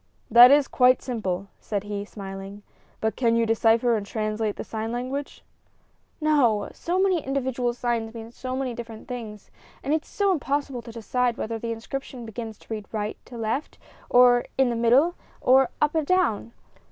[0.31, 2.63] "That is quite simple," said he, smiling;
[3.01, 5.43] "but can you decipher and translate the sign language?"
[6.19, 9.51] "No; so many individual signs mean so many different things,
[9.83, 13.17] and it is so impossible to decide whether the inscription begins to read from right
[13.25, 13.77] to left,
[14.09, 16.53] or in the middle, or up or down!"